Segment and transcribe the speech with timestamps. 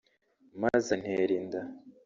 [0.61, 1.61] maze antera inda